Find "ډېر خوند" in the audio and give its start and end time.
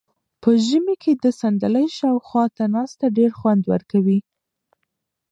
3.17-3.63